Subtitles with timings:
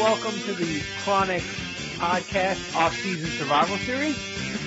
[0.00, 1.42] welcome to the Chronic
[1.98, 4.16] Podcast Off-Season Survival Series.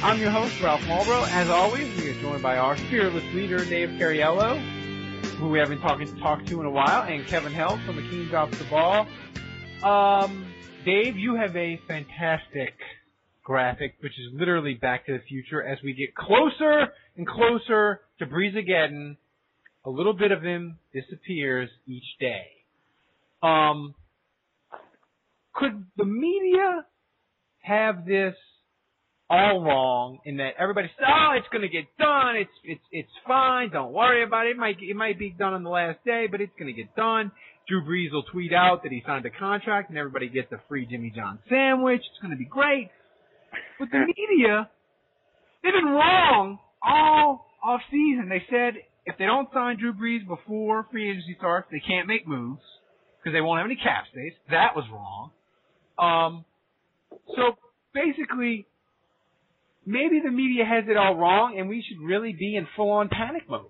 [0.04, 1.26] I'm your host, Ralph Marlborough.
[1.26, 4.60] As always, we are joined by our fearless leader, Dave Cariello,
[5.38, 8.56] who we haven't talked to in a while, and Kevin Held from the King Drops
[8.60, 9.08] the Ball.
[9.82, 10.46] Um,
[10.86, 12.76] Dave, you have a fantastic
[13.44, 15.64] graphic, which is literally Back to the Future.
[15.64, 19.18] As we get closer and closer to Breezeageddon,
[19.84, 22.46] a little bit of him disappears each day.
[23.42, 23.96] Um,
[25.54, 26.86] could the media
[27.62, 28.36] have this
[29.30, 32.36] all wrong in that everybody says, "Oh, it's going to get done.
[32.36, 33.72] It's it's it's fine.
[33.72, 34.52] Don't worry about it.
[34.52, 36.96] It might it might be done on the last day, but it's going to get
[36.96, 37.32] done."
[37.68, 40.86] Drew Brees will tweet out that he signed a contract, and everybody gets a free
[40.86, 42.02] Jimmy John sandwich.
[42.02, 42.90] It's going to be great.
[43.80, 44.70] But the media,
[45.64, 48.28] they've been wrong all off season.
[48.30, 48.74] They said
[49.06, 52.62] if they don't sign Drew Brees before free agency starts, they can't make moves
[53.20, 54.34] because they won't have any cap space.
[54.50, 55.32] That was wrong.
[55.98, 56.46] Um,
[57.36, 57.58] so
[57.94, 58.68] basically,
[59.86, 63.44] maybe the media has it all wrong, and we should really be in full-on panic
[63.50, 63.66] mode.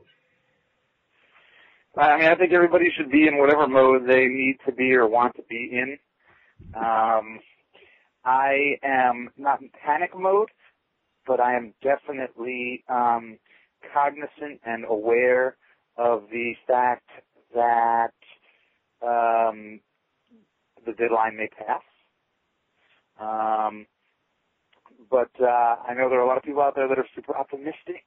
[1.95, 5.07] I mean, I think everybody should be in whatever mode they need to be or
[5.07, 5.97] want to be in.
[6.75, 7.39] Um,
[8.25, 10.49] I am not in panic mode,
[11.27, 13.37] but I am definitely um,
[13.93, 15.55] cognizant and aware
[15.97, 17.07] of the fact
[17.53, 18.13] that
[19.05, 19.79] um,
[20.85, 21.81] the deadline may pass.
[23.23, 23.85] Um,
[25.09, 27.35] but uh, I know there are a lot of people out there that are super
[27.35, 28.05] optimistic,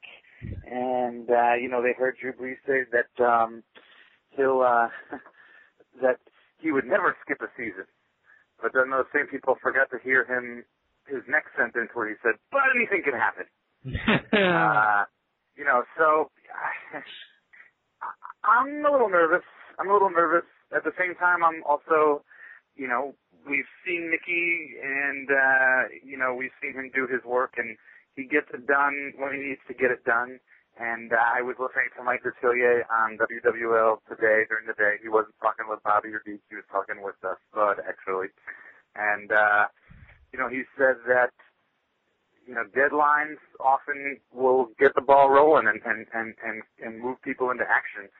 [0.64, 3.62] and uh, you know they heard Drew Brees say that um,
[4.30, 4.88] he'll uh,
[6.02, 6.18] that
[6.58, 7.84] he would never skip a season.
[8.60, 10.64] But then those same people forgot to hear him
[11.06, 13.46] his next sentence where he said, "But anything can happen."
[14.32, 15.04] uh,
[15.56, 16.30] you know, so
[18.44, 19.44] I'm a little nervous.
[19.78, 20.44] I'm a little nervous.
[20.74, 22.24] At the same time, I'm also,
[22.74, 23.14] you know,
[23.48, 27.76] we've seen Mickey and, uh, you know, we've seen him do his work and
[28.14, 30.40] he gets it done when he needs to get it done.
[30.76, 35.00] And uh, I was listening to Mike Detillier on WWL today during the day.
[35.00, 36.44] He wasn't talking with Bobby or Deke.
[36.50, 38.28] He was talking with uh, Spud, actually.
[38.94, 39.72] And, uh,
[40.32, 41.32] you know, he said that,
[42.46, 47.22] you know, deadlines often will get the ball rolling and, and, and, and, and move
[47.22, 48.12] people into action.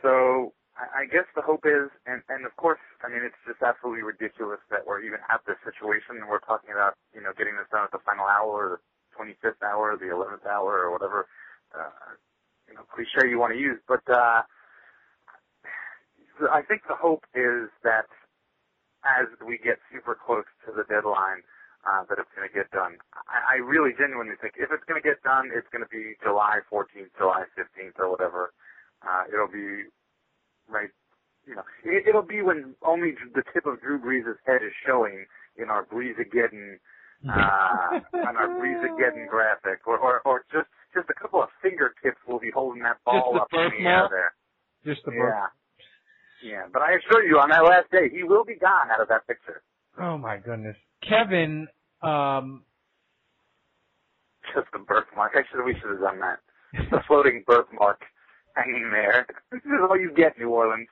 [0.00, 4.02] So I guess the hope is, and, and of course, I mean, it's just absolutely
[4.02, 7.68] ridiculous that we're even at this situation and we're talking about, you know, getting this
[7.68, 8.80] done at the final hour, or the
[9.16, 11.28] 25th hour, or the 11th hour, or whatever,
[11.76, 12.16] uh,
[12.68, 13.78] you know, cliche you want to use.
[13.84, 14.42] But, uh,
[16.48, 18.08] I think the hope is that
[19.04, 21.44] as we get super close to the deadline,
[21.84, 23.00] uh, that it's going to get done.
[23.28, 26.16] I, I really genuinely think if it's going to get done, it's going to be
[26.20, 28.52] July 14th, July 15th, or whatever.
[29.00, 29.88] Uh, it'll be
[30.70, 30.90] right?
[31.46, 35.26] You know, it, it'll be when only the tip of Drew Brees' head is showing
[35.56, 36.78] in our Breezeageddon,
[37.28, 42.38] uh, on our Breezeageddon graphic, or, or, or just, just a couple of fingertips will
[42.38, 44.32] be holding that ball up in the air there.
[44.84, 45.52] Just the birthmark.
[46.42, 46.50] yeah.
[46.52, 49.08] Yeah, but I assure you, on that last day, he will be gone out of
[49.08, 49.60] that picture.
[50.00, 50.76] Oh my goodness,
[51.06, 51.68] Kevin.
[52.02, 52.62] Um,
[54.54, 55.32] Just the birthmark.
[55.34, 55.62] I should.
[55.64, 56.38] We should have done that.
[56.90, 58.00] The floating birthmark
[58.54, 59.26] hanging there.
[59.52, 60.88] This is all you get, New Orleans.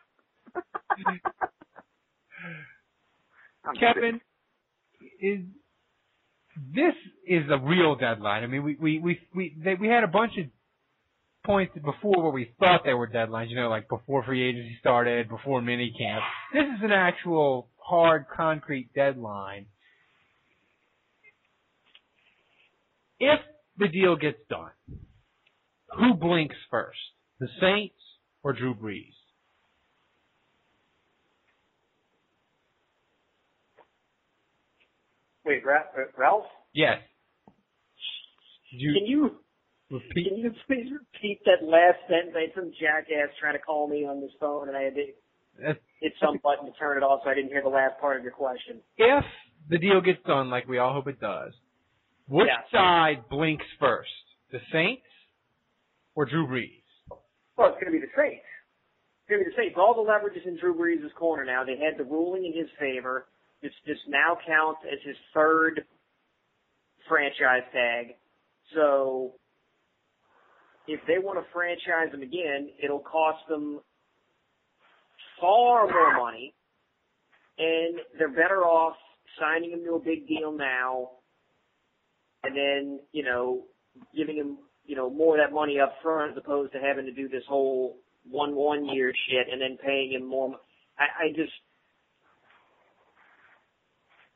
[3.79, 4.21] Kevin,
[5.21, 5.41] is
[6.75, 6.95] this
[7.27, 8.43] is a real deadline?
[8.45, 10.47] I mean, we we we we they, we had a bunch of
[11.45, 13.51] points before where we thought they were deadlines.
[13.51, 16.21] You know, like before free agency started, before minicamp.
[16.53, 19.67] This is an actual hard, concrete deadline.
[23.21, 23.41] If
[23.79, 24.71] the deal gets done,
[25.97, 26.99] who blinks first?
[27.41, 27.95] The Saints
[28.43, 29.15] or Drew Brees?
[35.45, 36.45] Wait, Ra- uh, Ralph?
[36.75, 36.99] Yes.
[38.71, 39.31] You Can you
[39.91, 40.29] repeat?
[40.29, 42.35] can you please repeat that last sentence?
[42.37, 45.07] I had some jackass trying to call me on this phone, and I had to
[45.59, 48.19] That's- hit some button to turn it off, so I didn't hear the last part
[48.19, 48.83] of your question.
[48.99, 49.25] If
[49.69, 51.55] the deal gets done like we all hope it does,
[52.27, 52.63] which Yeah.
[52.71, 54.13] side blinks first?
[54.51, 55.07] The Saints
[56.15, 56.78] or Drew Brees?
[57.59, 58.47] Well, it's going to be the Saints.
[59.29, 61.65] I mean, the Saints, all the leverage is in Drew Brees' corner now.
[61.65, 63.27] They had the ruling in his favor.
[63.61, 65.85] This this now counts as his third
[67.09, 68.15] franchise tag.
[68.75, 69.33] So
[70.87, 73.81] if they want to franchise him again, it'll cost them
[75.41, 76.55] far more money,
[77.59, 78.95] and they're better off
[79.41, 81.11] signing him to a big deal now,
[82.45, 83.65] and then you know
[84.17, 87.13] giving him you know more of that money up front as opposed to having to
[87.13, 87.99] do this whole
[88.29, 90.57] one one year shit and then paying him more.
[90.99, 91.53] I, I just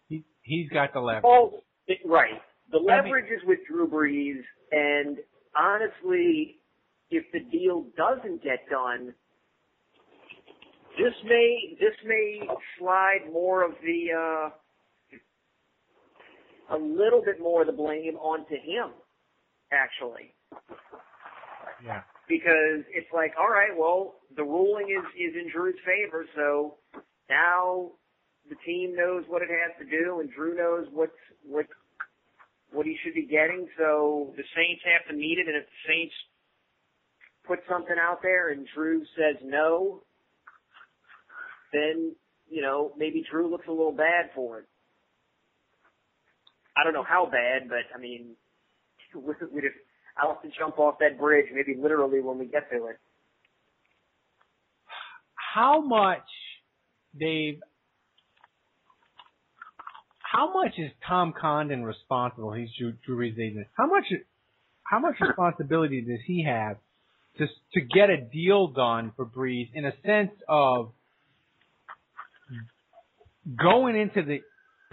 [0.08, 1.24] he he's got the leverage.
[1.26, 2.40] Oh, it, right.
[2.70, 5.18] The leverage is with Drew Brees, and
[5.58, 6.58] honestly,
[7.10, 9.14] if the deal doesn't get done,
[10.98, 12.40] this may this may
[12.78, 14.50] slide more of the
[16.70, 18.90] uh, a little bit more of the blame onto him,
[19.72, 20.34] actually.
[21.84, 22.02] Yeah.
[22.28, 26.76] Because it's like, all right, well, the ruling is is in Drew's favor, so
[27.28, 27.90] now
[28.48, 31.12] the team knows what it has to do, and Drew knows what's
[31.44, 31.66] what
[32.72, 33.68] what he should be getting.
[33.76, 36.14] So the Saints have to meet it, and if the Saints
[37.46, 40.02] put something out there and Drew says no,
[41.72, 42.14] then
[42.48, 44.66] you know maybe Drew looks a little bad for it.
[46.76, 48.36] I don't know how bad, but I mean,
[49.14, 49.72] we'd have,
[50.16, 52.98] I'll have to jump off that bridge, maybe literally when we get to it.
[55.54, 56.24] How much,
[57.18, 57.60] Dave?
[60.18, 62.52] How much is Tom Condon responsible?
[62.52, 63.66] He's Drew, Drew Brees' agent.
[63.76, 64.04] How much?
[64.82, 66.76] How much responsibility does he have
[67.38, 70.92] to to get a deal done for Brees in a sense of
[73.60, 74.40] going into the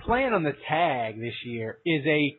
[0.05, 2.37] plan on the tag this year is a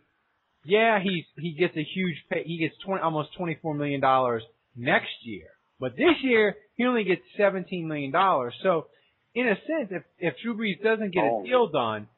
[0.64, 4.42] yeah he's he gets a huge pay he gets twenty almost twenty four million dollars
[4.76, 5.46] next year
[5.78, 8.86] but this year he only gets seventeen million dollars so
[9.34, 11.42] in a sense if if Drew Brees doesn't get Oh.
[11.42, 12.08] a deal done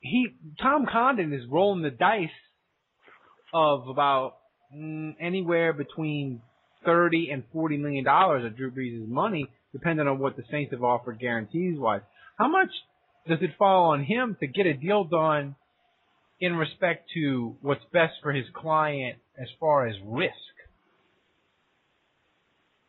[0.00, 0.28] he
[0.60, 2.28] Tom Condon is rolling the dice
[3.52, 4.36] of about
[4.74, 6.40] mm, anywhere between
[6.84, 10.82] thirty and forty million dollars of Drew Brees' money, depending on what the Saints have
[10.82, 12.00] offered guarantees wise.
[12.38, 12.70] How much
[13.28, 15.54] does it fall on him to get a deal done
[16.40, 20.34] in respect to what's best for his client as far as risk?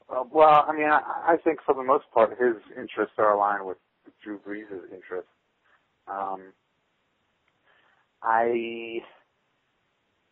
[0.10, 3.66] Uh, well, I mean, I, I think for the most part, his interests are aligned
[3.66, 3.78] with
[4.24, 5.32] Drew Brees' interests.
[6.08, 6.54] Um,
[8.24, 9.00] I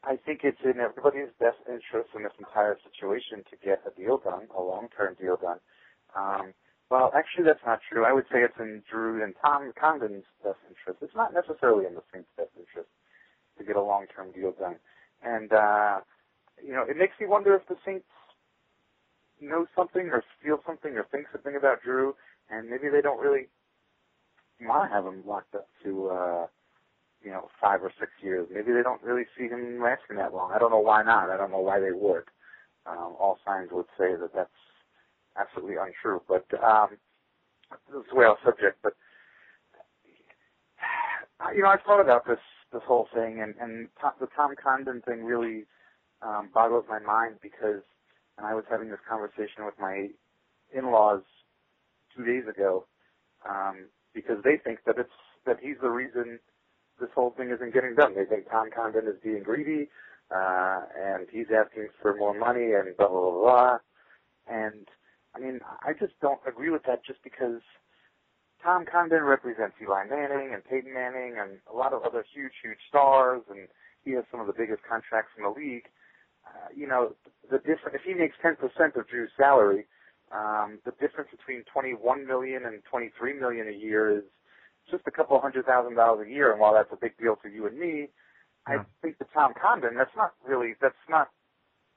[0.03, 4.17] I think it's in everybody's best interest in this entire situation to get a deal
[4.17, 5.59] done, a long-term deal done.
[6.15, 6.53] Um,
[6.89, 8.05] well, actually, that's not true.
[8.05, 11.03] I would say it's in Drew and Tom Condon's best interest.
[11.03, 12.89] It's not necessarily in the Saints' best interest
[13.59, 14.77] to get a long-term deal done.
[15.23, 15.99] And uh,
[16.63, 18.05] you know, it makes me wonder if the Saints
[19.41, 22.15] know something or feel something or think something about Drew,
[22.49, 23.47] and maybe they don't really
[24.61, 26.47] want to have him locked up to, uh,
[27.23, 28.47] you know, five or six years.
[28.51, 30.51] Maybe they don't really see him lasting that long.
[30.53, 31.29] I don't know why not.
[31.29, 32.23] I don't know why they would.
[32.85, 34.49] Um, all signs would say that that's
[35.37, 36.21] absolutely untrue.
[36.27, 36.97] But um,
[37.91, 38.79] this is way off subject.
[38.83, 38.93] But
[41.55, 42.39] you know, I've thought about this
[42.71, 45.65] this whole thing, and and Tom, the Tom Condon thing really
[46.21, 47.81] um, boggles my mind because
[48.37, 50.07] and I was having this conversation with my
[50.73, 51.21] in-laws
[52.15, 52.85] two days ago
[53.47, 55.09] um, because they think that it's
[55.45, 56.39] that he's the reason
[56.99, 58.13] this whole thing isn't getting done.
[58.15, 59.89] They think Tom Condon is being greedy
[60.33, 63.41] uh, and he's asking for more money and blah blah blah.
[63.41, 63.77] blah.
[64.47, 64.87] And
[65.35, 67.61] I mean, I just don't agree with that just because
[68.63, 72.79] Tom Condon represents Eli Manning and Peyton Manning and a lot of other huge, huge
[72.89, 73.67] stars, and
[74.03, 75.85] he has some of the biggest contracts in the league.
[76.45, 77.15] Uh, you know,
[77.51, 78.55] the difference if he makes 10%
[78.95, 79.87] of Drew's salary,
[80.31, 84.23] um, the difference between 21 million and 23 million a year is
[84.91, 86.51] just a couple hundred thousand dollars a year.
[86.51, 88.09] And while that's a big deal to you and me,
[88.67, 88.81] Yeah.
[88.81, 91.29] I think to Tom Condon, that's not really that's not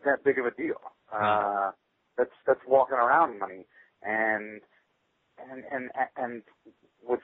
[0.04, 0.80] that big of a deal.
[1.12, 1.72] Uh,
[2.16, 3.66] that's that's walking around money,
[4.02, 4.60] and
[5.38, 6.42] and and and
[7.06, 7.20] with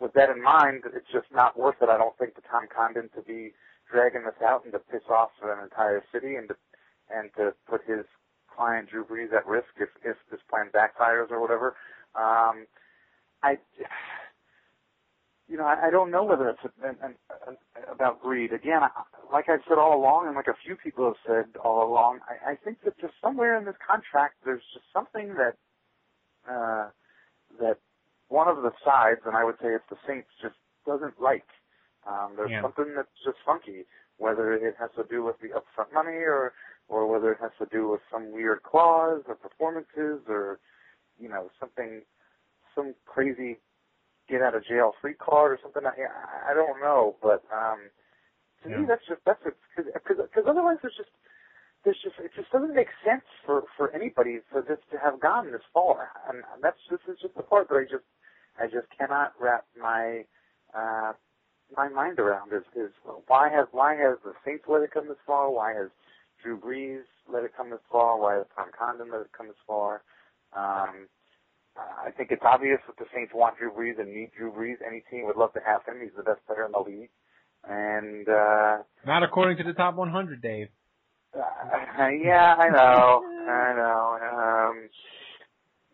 [0.00, 1.88] with that in mind, it's just not worth it.
[1.88, 3.52] I don't think to Tom Condon to be
[3.90, 6.56] dragging this out and to piss off an entire city and to
[7.10, 8.04] and to put his
[8.54, 11.76] client Drew Brees at risk if if this plan backfires or whatever.
[12.14, 12.66] Um,
[13.42, 13.58] I
[15.48, 16.60] you know, I, I don't know whether it's
[17.90, 18.52] about greed.
[18.52, 18.90] Again, I,
[19.32, 22.52] like I've said all along, and like a few people have said all along, I,
[22.52, 25.56] I think that just somewhere in this contract, there's just something that
[26.50, 26.88] uh,
[27.60, 27.78] that
[28.28, 30.56] one of the sides, and I would say it's the Saints, just
[30.86, 31.46] doesn't like.
[32.06, 32.62] Um, there's Yeah.
[32.62, 33.86] something that's just funky,
[34.18, 36.54] whether it has to do with the upfront money or
[36.88, 40.58] or whether it has to do with some weird clause or performances or
[41.18, 42.02] you know, something,
[42.76, 43.58] some crazy
[44.28, 45.82] get out of jail free card or something.
[45.86, 47.90] I, I don't know, but um,
[48.64, 48.76] to Yeah.
[48.76, 49.92] me, that's just that's because
[50.24, 51.10] because otherwise there's just
[51.84, 55.50] there's just it just doesn't make sense for for anybody for this to have gone
[55.52, 58.06] this far, and that's this is just the part that I just
[58.60, 60.24] I just cannot wrap my
[60.74, 61.12] uh,
[61.76, 62.92] my mind around is is
[63.26, 65.50] why has why has the Saints let it come this far?
[65.50, 65.90] Why has
[66.42, 68.18] Drew Brees let it come this far?
[68.18, 70.02] Why has Tom Condon let it come this far?
[70.54, 71.08] Um,
[71.76, 74.76] I think it's obvious that the Saints want Drew Brees and need Drew Brees.
[74.86, 76.02] Any team would love to have him.
[76.02, 77.10] He's the best player in the league.
[77.64, 80.68] And uh, Not according to the top 100, Dave.
[81.34, 84.18] Uh, yeah, I know, I know.
[84.36, 84.88] Um,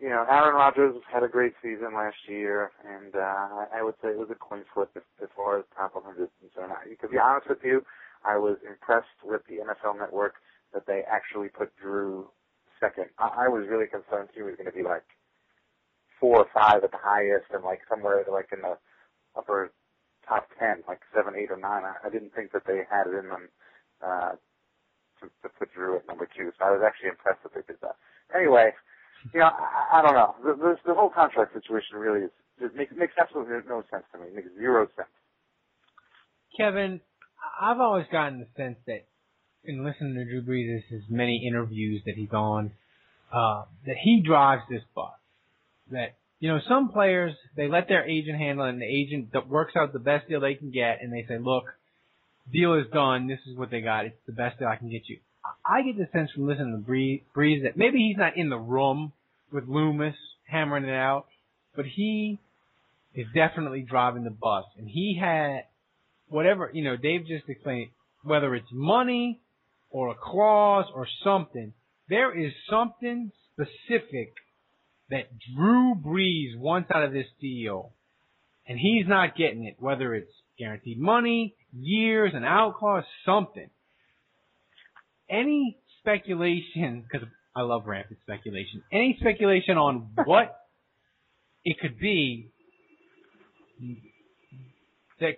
[0.01, 4.11] you know, Aaron Rodgers had a great season last year, and uh, I would say
[4.11, 6.73] it was a coin flip as, as far as top 100 is concerned.
[6.73, 7.83] I, to be honest with you,
[8.25, 10.35] I was impressed with the NFL Network
[10.73, 12.29] that they actually put Drew
[12.79, 13.07] second.
[13.19, 15.07] I, I was really concerned he was going to be like
[16.21, 18.79] four or five at the highest, and like somewhere like in the
[19.37, 19.73] upper
[20.27, 21.83] top 10, like seven, eight, or nine.
[21.83, 23.49] I, I didn't think that they had it in them.
[24.05, 24.33] Uh,
[25.21, 26.51] to, to put Drew at number two.
[26.59, 27.97] So I was actually impressed that they did that.
[28.35, 28.73] Anyway,
[29.35, 30.35] you know, I, I don't know.
[30.45, 34.19] The, the, the whole contract situation really is it makes makes absolutely no sense to
[34.19, 34.27] me.
[34.29, 35.09] It makes zero sense.
[36.57, 37.01] Kevin,
[37.61, 39.07] I've always gotten the sense that
[39.65, 42.73] in listening to Drew Brees' many interviews that he's on,
[43.33, 45.13] uh, that he drives this bus.
[45.91, 49.49] That you know, some players they let their agent handle it, and the agent that
[49.49, 51.65] works out the best deal they can get, and they say, "Look,
[52.53, 53.27] deal is done.
[53.27, 54.07] This is what they got.
[54.07, 55.19] It's the best deal I can get you."
[55.65, 58.59] I get the sense from listening to Brees, Brees that maybe he's not in the
[58.59, 59.13] room
[59.53, 61.27] with Loomis hammering it out,
[61.75, 62.39] but he
[63.15, 65.65] is definitely driving the bus, and he had
[66.29, 67.91] whatever, you know, Dave just explained,
[68.23, 69.41] whether it's money
[69.91, 71.73] or a clause or something,
[72.09, 74.35] there is something specific
[75.11, 77.93] that Drew Brees wants out of this deal,
[78.67, 83.69] and he's not getting it, whether it's guaranteed money, years, an out clause, something.
[85.31, 90.57] Any speculation, because I love rampant speculation, any speculation on what
[91.65, 92.51] it could be
[95.21, 95.35] that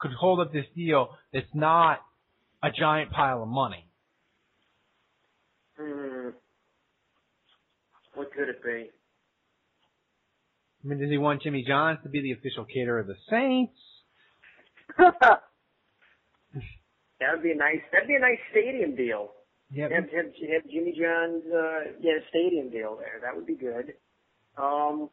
[0.00, 2.00] could hold up this deal that's not
[2.62, 3.86] a giant pile of money.
[5.78, 6.30] Hmm.
[8.14, 8.90] What could it be?
[10.84, 13.78] I mean, does he want Jimmy Johns to be the official caterer of the Saints?
[17.24, 17.80] That would be a nice.
[17.90, 19.30] That'd be a nice stadium deal.
[19.72, 19.90] Yep.
[19.90, 23.18] Have, have, have Jimmy John's uh, get a stadium deal there.
[23.22, 23.94] That would be good.
[24.58, 25.08] Um,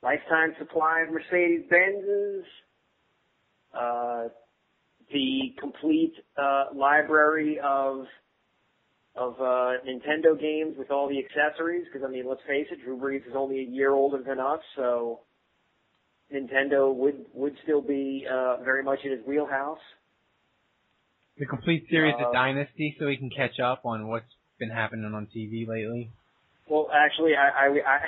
[0.00, 2.42] lifetime supply of Mercedes Benzes.
[3.74, 4.28] Uh,
[5.12, 8.04] the complete uh, library of
[9.16, 11.84] of uh, Nintendo games with all the accessories.
[11.92, 14.60] Because I mean, let's face it, Drew Brees is only a year older than us,
[14.76, 15.20] so
[16.32, 19.78] Nintendo would would still be uh, very much in his wheelhouse.
[21.38, 25.14] The complete series Uh, of Dynasty, so he can catch up on what's been happening
[25.14, 26.10] on TV lately.
[26.68, 27.98] Well, actually, I, I, I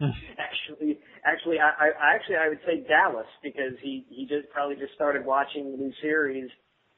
[0.38, 4.94] actually, actually, I, I actually, I would say Dallas because he he just probably just
[4.94, 6.50] started watching the new series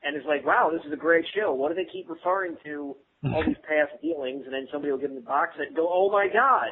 [0.02, 1.52] and is like, wow, this is a great show.
[1.52, 4.44] What do they keep referring to all these past dealings?
[4.44, 6.70] And then somebody will give him the box set and go, oh my god,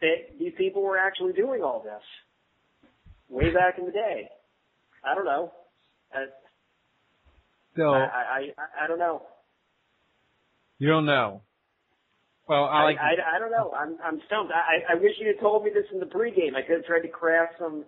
[0.00, 2.02] they, these people were actually doing all this
[3.28, 4.28] way back in the day.
[5.04, 5.52] I don't know.
[6.14, 6.26] Uh,
[7.76, 9.22] So I, I, I, I don't know.
[10.78, 11.42] you don't know.
[12.48, 12.96] Well, I I, like.
[12.98, 13.72] I, I don't know.
[13.72, 14.52] I'm I'm stumped.
[14.52, 16.54] I, I wish you had told me this in the pregame.
[16.54, 17.84] I could have tried to craft some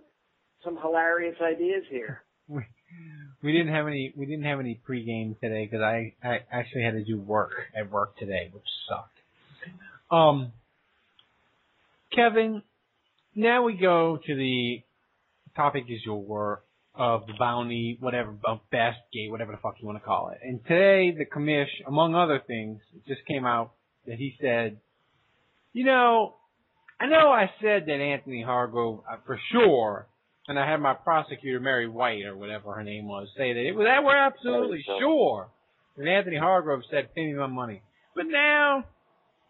[0.64, 2.22] some hilarious ideas here.
[2.48, 2.62] we,
[3.42, 4.12] we didn't have any.
[4.16, 7.90] We didn't have any pregame today because I I actually had to do work at
[7.90, 9.18] work today, which sucked.
[10.10, 10.52] Um,
[12.14, 12.62] Kevin,
[13.34, 14.82] now we go to the
[15.54, 16.65] topic is your work
[16.96, 20.38] of the bounty, whatever, of best gate, whatever the fuck you want to call it.
[20.42, 23.72] And today, the commish, among other things, it just came out
[24.06, 24.78] that he said,
[25.72, 26.34] you know,
[26.98, 30.06] I know I said that Anthony Hargrove, uh, for sure,
[30.48, 33.72] and I had my prosecutor, Mary White, or whatever her name was, say that it
[33.72, 35.48] was that we're absolutely sure
[35.98, 37.82] that Anthony Hargrove said, pay me my money.
[38.14, 38.84] But now,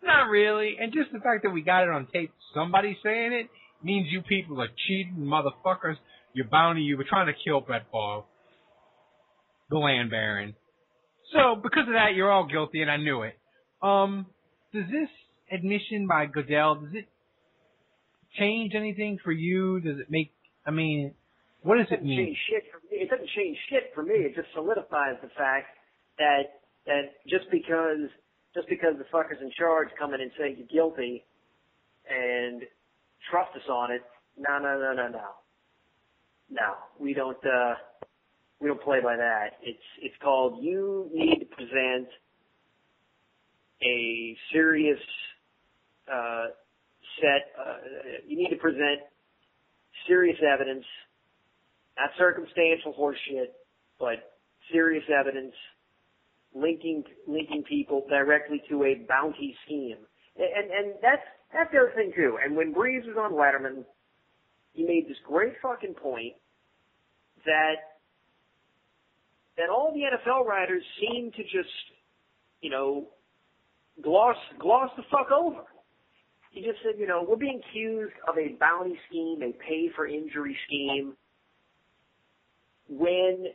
[0.03, 0.77] not really.
[0.81, 3.49] And just the fact that we got it on tape, somebody saying it,
[3.83, 5.97] means you people are cheating motherfuckers.
[6.37, 8.21] You're bounty, you were trying to kill Brett Favre,
[9.71, 10.55] the land baron.
[11.33, 13.39] So, because of that, you're all guilty, and I knew it.
[13.81, 14.27] Um,
[14.71, 15.09] does this
[15.51, 17.09] admission by Goodell, does it
[18.39, 19.81] change anything for you?
[19.81, 20.31] Does it make,
[20.67, 21.15] I mean,
[21.63, 22.27] what does it doesn't mean?
[22.27, 23.01] change shit for me.
[23.01, 24.17] It doesn't change shit for me.
[24.17, 25.73] It just solidifies the fact
[26.19, 28.13] that that just because
[28.55, 31.25] just because the fuckers in charge come in and say you're guilty
[32.05, 32.61] and
[33.31, 34.03] trust us on it.
[34.37, 35.46] No, no, no, no, no.
[36.51, 37.39] No, we don't.
[37.45, 37.75] uh
[38.61, 39.59] We don't play by that.
[39.63, 42.09] It's it's called you need to present
[43.83, 44.99] a serious
[46.13, 46.47] uh,
[47.21, 47.53] set.
[47.61, 47.77] Uh,
[48.27, 49.01] you need to present
[50.09, 50.85] serious evidence,
[51.99, 53.53] not circumstantial horseshit,
[53.99, 54.39] but
[54.73, 55.55] serious evidence
[56.55, 59.99] linking linking people directly to a bounty scheme.
[60.37, 61.23] And and that's
[61.53, 62.39] that's the other thing too.
[62.43, 63.85] And when Brees was on Letterman,
[64.77, 66.35] he made this great fucking point
[67.47, 67.77] that
[69.57, 71.73] that all the NFL writers seem to just,
[72.61, 73.07] you know,
[74.03, 75.63] gloss gloss the fuck over.
[76.51, 80.07] He just said, you know, we're being accused of a bounty scheme, a pay for
[80.07, 81.15] injury scheme,
[82.89, 83.47] when,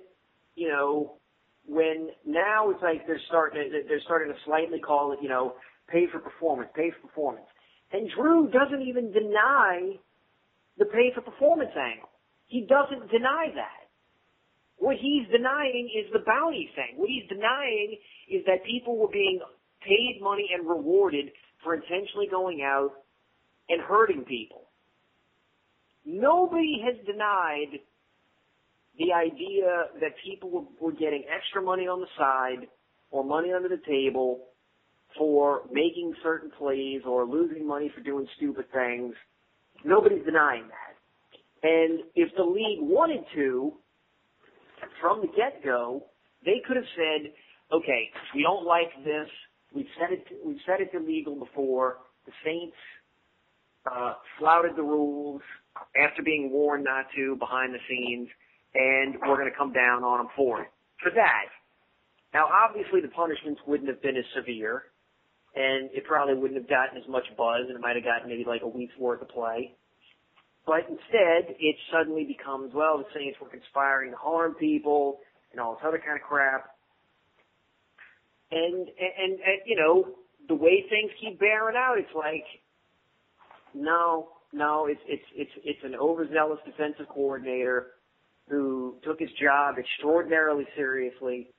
[0.56, 1.14] you know,
[1.68, 5.54] when now it's like they're starting to, they're starting to slightly call it, you know,
[5.88, 7.46] pay for performance, pay for performance.
[7.92, 9.98] And Drew doesn't even deny
[10.78, 12.10] the pay for performance angle.
[12.48, 13.82] He doesn't deny that.
[14.78, 16.98] What he's denying is the bounty thing.
[16.98, 17.98] What he's denying
[18.28, 19.40] is that people were being
[19.82, 21.32] paid money and rewarded
[21.64, 22.92] for intentionally going out
[23.70, 24.70] and hurting people.
[26.06, 27.80] Nobody has denied
[28.98, 32.68] the idea that people were, getting extra money on the side
[33.12, 34.48] or money under the table
[35.18, 39.14] for making certain plays or losing money for doing stupid things.
[39.84, 40.96] Nobody's denying that.
[41.64, 43.74] And if the league wanted to,
[45.00, 46.06] from the get-go,
[46.44, 47.32] they could have said,
[47.72, 49.30] okay, we don't like this.
[49.74, 51.98] We've said it, we've said it's illegal before.
[52.26, 52.76] The Saints,
[53.92, 55.42] uh, flouted the rules
[56.02, 58.30] after being warned not to behind the scenes
[58.74, 60.68] and we're going to come down on them for it.
[61.02, 61.50] For that.
[62.34, 64.84] Now, obviously, the punishments wouldn't have been as severe,
[65.56, 68.46] and it probably wouldn't have gotten as much buzz, and it might have gotten maybe
[68.46, 69.76] like a week's worth of play.
[70.66, 75.20] But instead, it suddenly becomes, well, the Saints were conspiring to harm people
[75.52, 76.76] and all this other kind of crap.
[78.52, 80.08] And, and, and, you know,
[80.48, 82.46] the way things keep bearing out, it's like,
[83.74, 87.88] no, no, it's, it's, it's, it's an overzealous defensive coordinator
[88.50, 91.50] who took his job extraordinarily seriously,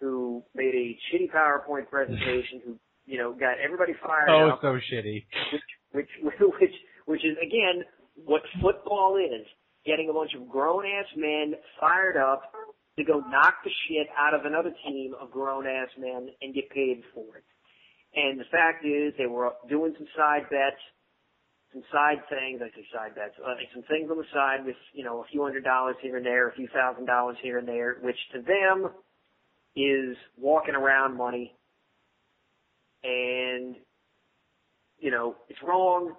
[0.00, 4.58] who made a shitty PowerPoint presentation, who you know got everybody fired up oh, up.
[4.60, 5.24] so shitty.
[5.92, 6.74] Which, which which
[7.06, 7.84] which is again
[8.24, 9.46] what football is:
[9.84, 12.52] getting a bunch of grown ass men fired up
[12.98, 16.68] to go knock the shit out of another team of grown ass men and get
[16.70, 17.44] paid for it.
[18.14, 20.80] And the fact is, they were doing some side bets
[21.76, 25.04] some side things, I say side bets, uh, some things on the side with, you
[25.04, 27.96] know, a few hundred dollars here and there, a few thousand dollars here and there,
[28.00, 28.90] which to them
[29.76, 31.54] is walking around money.
[33.04, 33.76] And,
[34.98, 36.12] you know, it's wrong.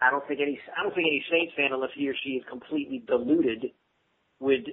[0.00, 2.44] I don't think any, I don't think any Saints fan, unless he or she is
[2.48, 3.66] completely deluded,
[4.40, 4.68] would,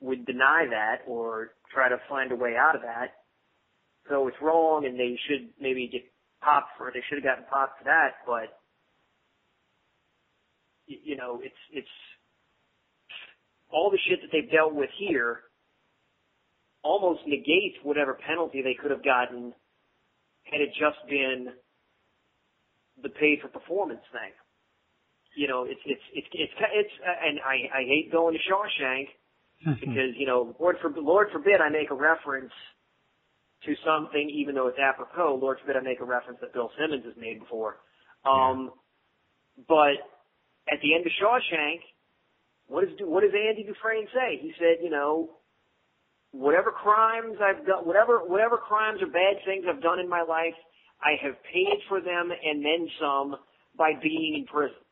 [0.00, 3.12] would deny that or try to find a way out of that.
[4.08, 6.02] So it's wrong and they should maybe get
[6.42, 6.94] popped for it.
[6.94, 8.60] They should have gotten popped for that, but
[10.86, 11.88] you know, it's it's
[13.70, 15.40] all the shit that they've dealt with here
[16.82, 19.52] almost negates whatever penalty they could have gotten
[20.50, 21.48] had it just been
[23.02, 24.32] the pay for performance thing.
[25.36, 29.08] You know, it's it's it's it's, it's and I I hate going to Shawshank
[29.80, 32.52] because you know, Lord for Lord forbid I make a reference
[33.64, 35.38] to something even though it's apropos.
[35.40, 37.76] Lord forbid I make a reference that Bill Simmons has made before.
[38.24, 38.72] Um,
[39.68, 39.96] but
[40.70, 41.80] at the end of Shawshank,
[42.66, 44.38] what does what does Andy Dufresne say?
[44.40, 45.30] He said, you know,
[46.32, 50.54] whatever crimes I've done, whatever whatever crimes or bad things I've done in my life,
[51.02, 53.36] I have paid for them and then some
[53.76, 54.82] by being in prison.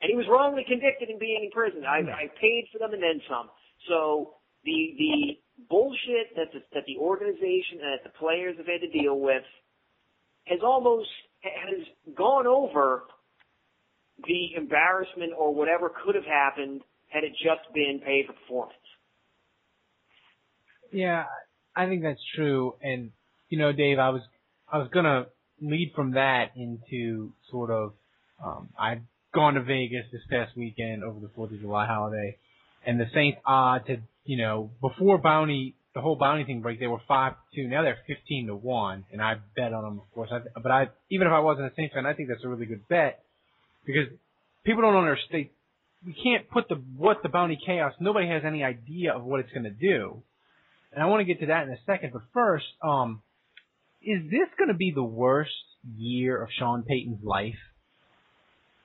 [0.00, 1.84] And he was wrongly convicted in being in prison.
[1.86, 2.08] I, hmm.
[2.08, 3.50] I paid for them and then some.
[3.88, 8.80] So the the bullshit that the, that the organization and that the players have had
[8.80, 9.44] to deal with
[10.46, 11.08] has almost
[11.42, 13.04] has gone over
[14.26, 18.81] the embarrassment or whatever could have happened had it just been paid for performance.
[20.92, 21.24] Yeah,
[21.74, 22.74] I think that's true.
[22.82, 23.10] And
[23.48, 24.22] you know, Dave, I was
[24.70, 25.26] I was gonna
[25.60, 27.92] lead from that into sort of
[28.44, 29.02] um, I've
[29.34, 32.36] gone to Vegas this past weekend over the Fourth of July holiday,
[32.86, 36.86] and the Saints odds had you know before bounty the whole bounty thing break they
[36.86, 40.12] were five to two now they're fifteen to one, and I bet on them of
[40.12, 40.30] course.
[40.32, 42.66] I, but I even if I wasn't a Saints fan, I think that's a really
[42.66, 43.22] good bet
[43.86, 44.08] because
[44.64, 45.48] people don't understand.
[46.04, 47.92] We can't put the what the bounty chaos.
[48.00, 50.22] Nobody has any idea of what it's going to do,
[50.92, 52.12] and I want to get to that in a second.
[52.12, 53.22] But first, um,
[54.02, 55.50] is this going to be the worst
[55.96, 57.58] year of Sean Payton's life?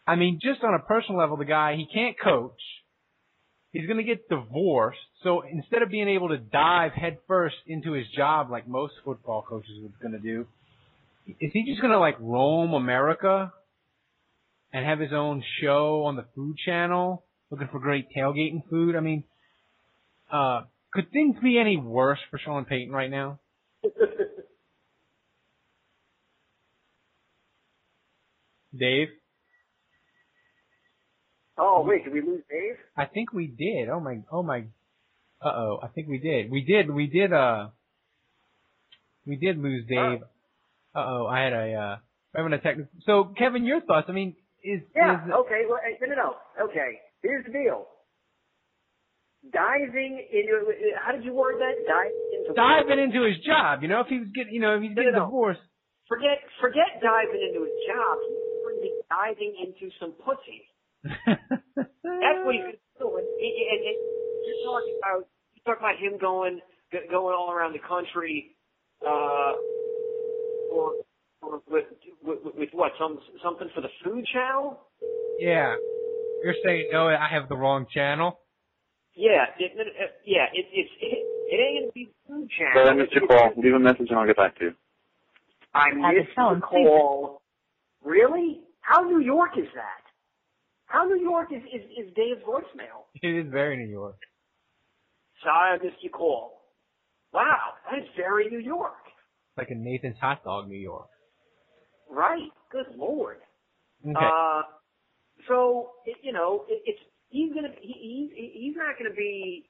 [0.07, 2.59] I mean, just on a personal level, the guy he can't coach.
[3.73, 4.99] He's going to get divorced.
[5.23, 9.71] So instead of being able to dive headfirst into his job like most football coaches
[9.83, 10.47] are going to do,
[11.41, 13.51] is he just going to like roam America
[14.71, 18.95] and have his own show on the Food Channel, looking for great tailgating food?
[18.95, 19.25] I mean,
[20.31, 20.61] uh,
[20.97, 23.39] could things be any worse for Sean Payton right now?
[28.75, 29.09] Dave?
[31.59, 32.77] Oh wait, did we lose Dave?
[32.97, 33.89] I think we did.
[33.89, 34.61] Oh my, oh my,
[35.39, 36.49] uh oh, I think we did.
[36.49, 37.67] We did, we did, uh,
[39.27, 40.23] we did lose Dave.
[40.95, 41.97] Uh oh, I had a, uh,
[42.35, 42.91] having a technical.
[43.05, 44.07] So Kevin, your thoughts?
[44.09, 45.25] I mean, is Yeah.
[45.27, 45.61] is Okay.
[45.69, 46.35] Well, hey, no, no, no.
[46.69, 47.01] Okay.
[47.21, 47.85] Here's the deal.
[49.53, 50.55] Diving into
[50.99, 51.75] how did you word that?
[51.87, 53.81] Diving into diving into his job?
[53.81, 55.25] You know, if he was getting, you know, if he's getting no, no.
[55.25, 55.63] divorced.
[56.07, 58.13] Forget forget diving into his job.
[58.27, 60.67] He's going to be diving into some pussy.
[61.27, 63.23] That's what he's doing.
[63.23, 63.97] And,
[64.47, 66.59] you're talking about you talk about him going
[66.91, 68.55] go- going all around the country,
[69.05, 69.53] uh,
[70.71, 71.03] or,
[71.41, 71.85] or with,
[72.23, 74.79] with with what some something for the food channel.
[75.39, 75.75] yeah.
[76.43, 77.07] You're saying no?
[77.07, 78.39] I have the wrong channel.
[79.17, 82.73] Yeah, it, it, it- yeah, it, it's it, it ain't gonna be food channel.
[82.75, 83.51] Sorry, I missed your call.
[83.57, 84.71] Leave a message and I'll get back to you.
[85.73, 87.41] I At the missed phone, the call.
[88.03, 88.61] Really?
[88.81, 90.05] How New York is that?
[90.85, 93.09] How New York is is, is Dave's voicemail?
[93.21, 94.17] It is very New York.
[95.43, 96.61] Sorry, I missed your call.
[97.33, 98.93] Wow, that is very New York.
[99.57, 101.09] Like a Nathan's Hot Dog, New York.
[102.09, 102.49] Right.
[102.71, 103.37] Good lord.
[104.07, 104.13] Okay.
[104.15, 104.61] Uh,
[105.47, 107.93] so it, you know, it, it's he's gonna he,
[108.33, 109.69] he's he's not gonna be,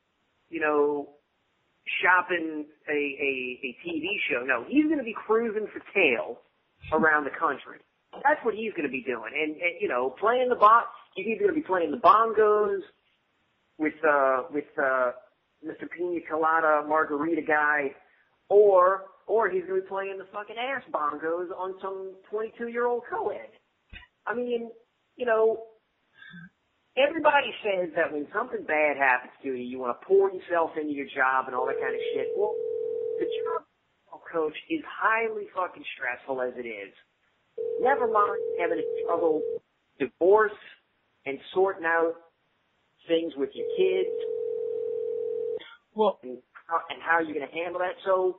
[0.50, 1.10] you know,
[2.02, 4.44] shopping a, a a TV show.
[4.46, 6.40] No, he's gonna be cruising for tail
[6.94, 7.80] around the country.
[8.24, 10.84] That's what he's gonna be doing, and, and you know, playing the bon.
[11.16, 12.82] He's either gonna be playing the bongos
[13.78, 15.12] with uh with uh
[15.66, 15.90] Mr.
[15.90, 17.92] Pina Colada Margarita guy,
[18.50, 23.04] or or he's gonna be playing the fucking ass bongos on some 22 year old
[23.10, 23.50] co-ed.
[24.26, 24.70] I mean,
[25.16, 25.64] you know,
[26.98, 30.94] everybody says that when something bad happens to you, you want to pour yourself into
[30.94, 32.34] your job and all that kind of shit.
[32.36, 32.56] Well,
[33.20, 33.64] the job
[34.14, 36.94] of coach is highly fucking stressful as it is.
[37.82, 39.42] Never mind having to struggle
[40.00, 40.58] divorce
[41.26, 42.14] and sorting out
[43.08, 44.14] things with your kids
[45.94, 47.98] well, and how, and how are you're going to handle that.
[48.06, 48.38] So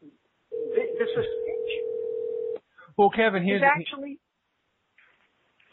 [0.00, 1.90] the, the suspension
[2.96, 4.18] well, Kevin, here's actually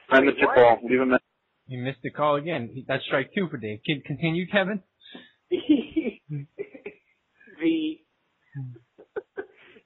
[0.10, 0.84] I missed your what?
[0.84, 1.26] Leave a message.
[1.67, 2.86] You missed the call again.
[2.88, 3.80] That's strike two for Dave.
[3.86, 4.82] Can continue, Kevin.
[7.60, 7.97] the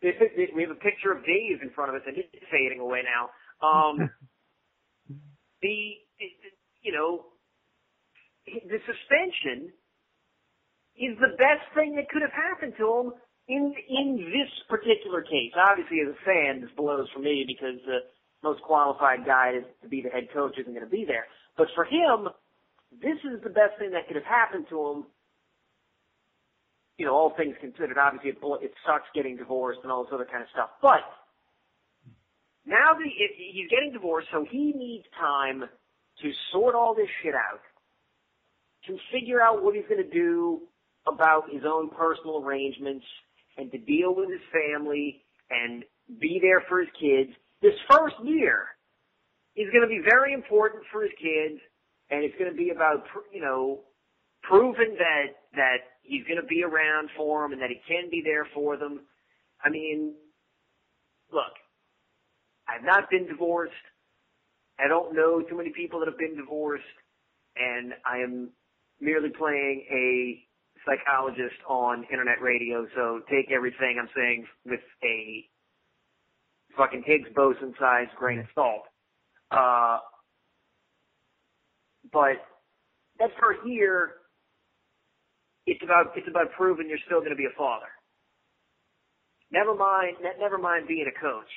[0.56, 3.30] we have a picture of Dave in front of us, and he's fading away now.
[3.62, 4.10] Um,
[5.62, 5.94] the
[6.82, 7.26] you know
[8.46, 9.72] the suspension
[10.98, 13.14] is the best thing that could have happened to him
[13.48, 15.54] in in this particular case.
[15.56, 18.00] Obviously, as a fan, this blows for me because the
[18.44, 19.52] most qualified guy
[19.82, 21.26] to, be the head coach isn't going to be there.
[21.58, 22.30] But for him,
[23.02, 25.06] this is the best thing that could have happened to him
[27.02, 30.28] you know, all things considered, obviously it, it sucks getting divorced and all this other
[30.30, 30.70] kind of stuff.
[30.84, 31.02] But
[32.64, 35.64] now that he, he's getting divorced, so he needs time
[36.22, 37.62] to sort all this shit out,
[38.86, 40.62] to figure out what he's going to do
[41.08, 43.06] about his own personal arrangements,
[43.58, 45.84] and to deal with his family and
[46.22, 47.32] be there for his kids.
[47.62, 48.68] This first year
[49.56, 51.60] is going to be very important for his kids,
[52.10, 53.82] and it's going to be about, you know,
[54.44, 58.22] proving that that he's going to be around for them and that he can be
[58.24, 59.02] there for them.
[59.64, 60.16] I mean,
[61.32, 61.54] look,
[62.68, 63.74] I've not been divorced.
[64.80, 66.84] I don't know too many people that have been divorced,
[67.56, 68.50] and I am
[69.00, 70.42] merely playing a
[70.86, 72.88] psychologist on internet radio.
[72.96, 75.46] So take everything I'm saying with a
[76.78, 78.84] fucking Higgs boson size grain of salt.
[79.52, 80.00] Uh,
[82.12, 82.38] but
[83.20, 84.14] that first year,
[85.68, 87.88] it's about it's about proving you're still going to be a father.
[89.52, 91.50] Never mind, never mind being a coach.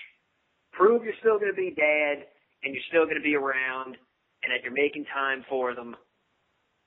[0.72, 2.26] Prove you're still going to be dad,
[2.64, 3.96] and you're still going to be around,
[4.42, 5.94] and that you're making time for them.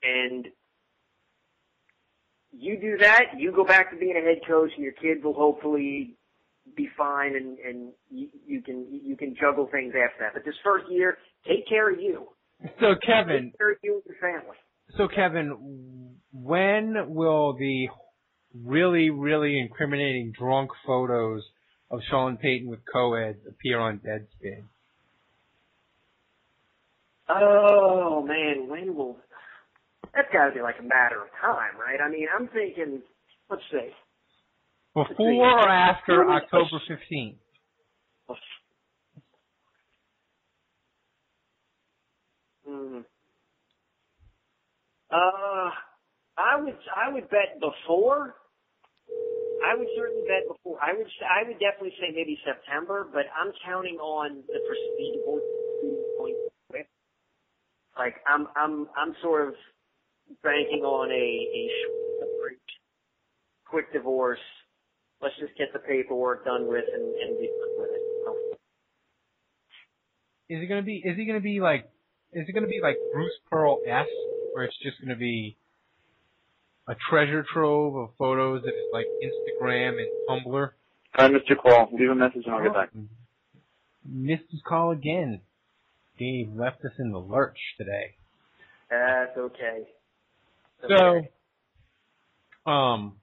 [0.04, 0.48] And
[2.52, 5.34] you do that, you go back to being a head coach, and your kids will
[5.34, 6.17] hopefully
[6.78, 10.34] be fine, and and you, you can you can juggle things after that.
[10.34, 12.28] But this first year, take care of you.
[12.80, 14.58] So Kevin, Take care of you and your family.
[14.98, 17.88] so Kevin, when will the
[18.64, 21.44] really, really incriminating drunk photos
[21.92, 24.64] of Sean Payton with co-eds appear on Deadspin?
[27.30, 29.18] Oh man, when will?
[30.16, 32.00] That's got to be like a matter of time, right?
[32.02, 33.02] I mean, I'm thinking.
[33.50, 33.90] Let's see.
[35.06, 37.38] Before or after October fifteenth?
[42.66, 43.00] Hmm.
[45.12, 45.70] Uh,
[46.38, 48.36] I would I would bet before.
[49.66, 50.80] I would certainly bet before.
[50.82, 55.22] I would I would definitely say maybe September, but I'm counting on the prestige
[56.18, 56.36] going
[56.70, 56.88] quick.
[57.98, 59.54] Like I'm I'm I'm sort of
[60.44, 61.70] banking on a a
[63.70, 64.40] quick divorce.
[65.22, 68.02] Let's just get the paperwork done with and, and be done with it.
[68.02, 68.36] You know?
[70.58, 71.02] Is it gonna be?
[71.04, 71.90] Is he gonna be like?
[72.34, 74.06] Is it gonna be like Bruce Pearl s,
[74.54, 75.58] where it's just gonna be
[76.88, 80.70] a treasure trove of photos that is like Instagram and Tumblr?
[81.16, 81.90] I missed your call.
[81.92, 82.90] Leave a message and I'll get back.
[84.06, 85.42] Missed his call again.
[86.20, 88.16] Dave left us in the lurch today.
[88.90, 89.88] That's okay.
[90.82, 91.30] That's So, okay.
[92.66, 93.18] um,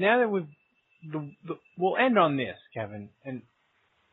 [0.00, 0.46] now that we've,
[1.12, 3.42] the, the, we'll end on this, Kevin, and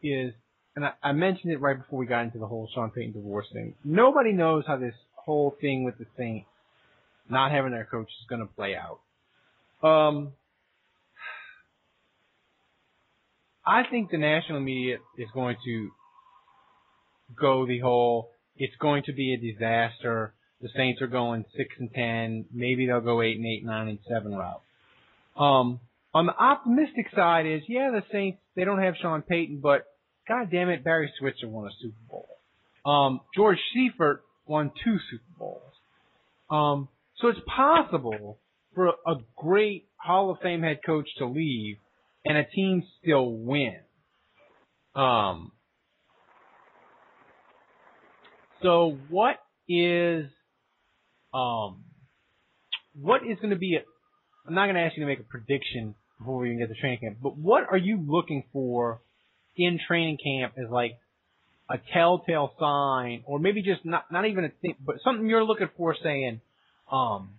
[0.03, 0.33] is,
[0.75, 3.47] and I, I mentioned it right before we got into the whole Sean Payton divorce
[3.51, 3.73] thing.
[3.83, 6.47] Nobody knows how this whole thing with the Saints
[7.29, 8.99] not having their coach is going to play out.
[9.87, 10.33] Um,
[13.65, 15.89] I think the national media is going to
[17.37, 20.33] go the whole it's going to be a disaster.
[20.61, 22.45] The Saints are going six and ten.
[22.51, 24.61] Maybe they'll go eight and eight, nine and seven route.
[25.37, 25.79] Um,
[26.13, 29.85] on the optimistic side is yeah, the Saints they don't have Sean Payton, but
[30.27, 32.27] God damn it, Barry Switzer won a Super Bowl.
[32.85, 35.61] Um, George Seifert won two Super Bowls.
[36.49, 38.39] Um, so it's possible
[38.73, 41.77] for a great Hall of Fame head coach to leave
[42.25, 43.77] and a team still win.
[44.95, 45.51] Um,
[48.61, 50.25] so what is,
[51.33, 51.83] um,
[52.99, 53.75] what is going to be?
[53.75, 53.81] A,
[54.47, 56.79] I'm not going to ask you to make a prediction before we even get to
[56.79, 58.99] training camp, but what are you looking for
[59.55, 60.97] in training camp as like
[61.69, 65.69] a telltale sign, or maybe just not not even a thing, but something you're looking
[65.75, 66.39] for, saying,
[66.91, 67.31] um,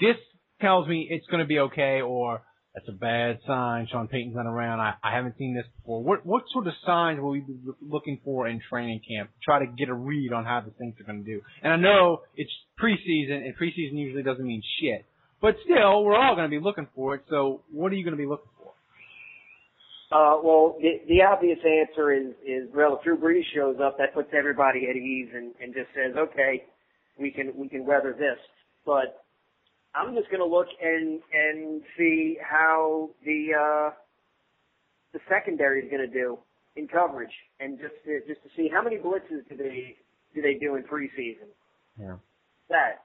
[0.00, 0.16] this
[0.60, 2.40] tells me it's going to be okay, or
[2.74, 3.88] that's a bad sign.
[3.90, 4.80] Sean Payton's not around.
[4.80, 6.02] I, I haven't seen this before.
[6.02, 9.30] What what sort of signs will we be looking for in training camp?
[9.44, 11.42] Try to get a read on how the Saints are going to do.
[11.62, 12.50] And I know it's
[12.82, 15.04] preseason, and preseason usually doesn't mean shit.
[15.40, 17.22] But still, we're all going to be looking for it.
[17.30, 18.72] So what are you going to be looking for?
[20.10, 24.14] Uh, well, the, the obvious answer is, is, well, if Drew Brees shows up, that
[24.14, 26.64] puts everybody at ease and, and just says, okay,
[27.20, 28.38] we can, we can weather this.
[28.86, 29.22] But
[29.94, 33.90] I'm just going to look and, and see how the, uh,
[35.12, 36.38] the secondary is going to do
[36.76, 39.94] in coverage and just to, just to see how many blitzes do they,
[40.34, 41.52] do they do in preseason.
[42.00, 42.16] Yeah.
[42.70, 43.04] That.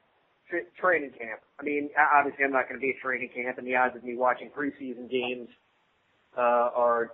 [0.54, 1.42] Tra- training camp.
[1.60, 4.04] I mean, obviously I'm not going to be at training camp and the odds of
[4.04, 5.50] me watching preseason games
[6.38, 7.14] uh, are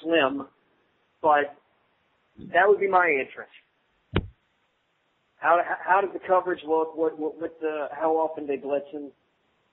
[0.00, 0.46] slim,
[1.20, 1.54] but
[2.38, 3.52] that would be my interest.
[5.36, 6.96] How how does the coverage look?
[6.96, 9.10] What what, what the how often they blitzing?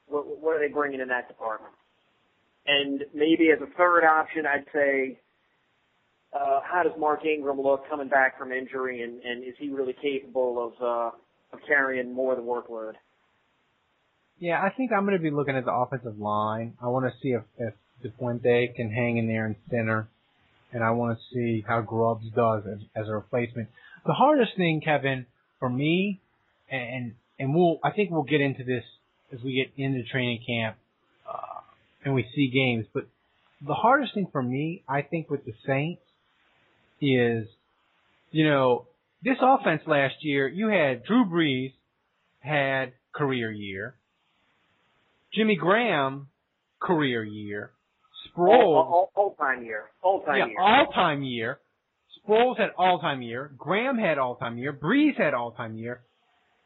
[0.08, 1.74] What what are they bringing in that department?
[2.68, 5.20] And maybe as a third option, I'd say,
[6.34, 9.96] uh, how does Mark Ingram look coming back from injury, and and is he really
[10.02, 11.16] capable of uh,
[11.54, 12.94] of carrying more of the workload?
[14.40, 16.74] Yeah, I think I'm going to be looking at the offensive line.
[16.82, 20.08] I want to see if, if DeFuente can hang in there in center,
[20.74, 23.70] and I want to see how Grubbs does as, as a replacement.
[24.06, 25.26] The hardest thing, Kevin,
[25.60, 26.20] for me,
[26.70, 28.84] and and we'll I think we'll get into this
[29.32, 30.76] as we get into training camp
[31.30, 31.62] uh,
[32.04, 32.86] and we see games.
[32.94, 33.08] But
[33.66, 36.02] the hardest thing for me, I think, with the Saints
[37.00, 37.48] is,
[38.32, 38.86] you know,
[39.24, 40.48] this offense last year.
[40.48, 41.74] You had Drew Brees
[42.40, 43.96] had career year.
[45.34, 46.28] Jimmy Graham,
[46.82, 47.72] career year.
[48.30, 50.60] Sproles, all, all, all time year, all time yeah, year.
[50.60, 51.60] all time year.
[52.28, 53.52] Sproles had all time year.
[53.58, 54.74] Graham had all time year.
[54.74, 56.02] Brees had all time year.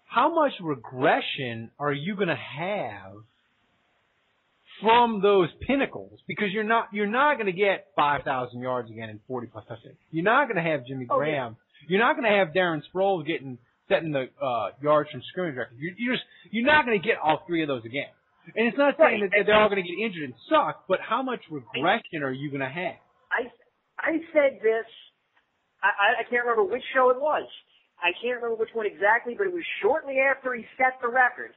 [0.07, 3.13] How much regression are you going to have
[4.81, 6.19] from those pinnacles?
[6.27, 9.65] Because you're not you're not going to get five thousand yards again in forty plus
[9.67, 9.97] touchdowns.
[10.11, 11.17] You're not going to have Jimmy Oh.
[11.17, 11.57] Graham.
[11.87, 15.77] You're not going to have Darren Sproles getting setting the uh, yards from scrimmage record.
[15.79, 18.11] You're, you're just you're not going to get all three of those again.
[18.55, 19.31] And it's not saying Right.
[19.31, 22.49] that they're all going to get injured and suck, but how much regression are you
[22.49, 22.95] going to have?
[23.31, 23.51] I
[23.99, 24.87] I said this.
[25.83, 27.47] I, I I can't remember which show it was.
[27.99, 31.51] I can't remember which one exactly, but it was shortly after he set the record.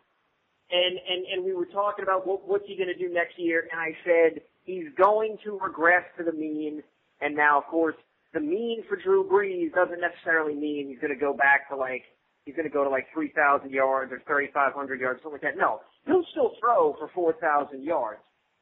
[0.70, 3.66] And and and we were talking about what what's he going to do next year,
[3.70, 6.82] and I said he's going to regress to the mean.
[7.20, 7.96] And now, of course,
[8.32, 12.02] the mean for Drew Brees doesn't necessarily mean he's going to go back to like
[12.44, 15.58] he's going to go to like 3,000 yards or 3,500 yards, something like that.
[15.58, 18.20] No, he'll still throw for 4,000 yards,